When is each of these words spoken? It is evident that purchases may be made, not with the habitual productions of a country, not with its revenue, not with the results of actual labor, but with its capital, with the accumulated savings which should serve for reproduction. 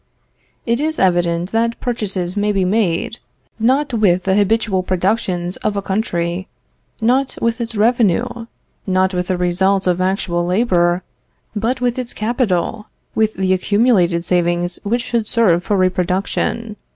It 0.65 0.79
is 0.79 0.97
evident 0.97 1.51
that 1.51 1.79
purchases 1.79 2.35
may 2.35 2.51
be 2.51 2.65
made, 2.65 3.19
not 3.59 3.93
with 3.93 4.23
the 4.23 4.33
habitual 4.33 4.81
productions 4.81 5.57
of 5.57 5.75
a 5.77 5.81
country, 5.83 6.47
not 6.99 7.37
with 7.39 7.61
its 7.61 7.75
revenue, 7.75 8.25
not 8.87 9.13
with 9.13 9.27
the 9.27 9.37
results 9.37 9.85
of 9.85 10.01
actual 10.01 10.43
labor, 10.43 11.03
but 11.55 11.81
with 11.81 11.99
its 11.99 12.13
capital, 12.15 12.87
with 13.13 13.35
the 13.35 13.53
accumulated 13.53 14.25
savings 14.25 14.79
which 14.81 15.03
should 15.03 15.27
serve 15.27 15.63
for 15.63 15.77
reproduction. 15.77 16.77